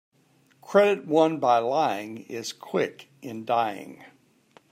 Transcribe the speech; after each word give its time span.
Credit 0.61 1.05
won 1.05 1.37
by 1.37 1.59
lying 1.59 2.23
is 2.25 2.53
quick 2.53 3.09
in 3.21 3.45
dying. 3.45 4.03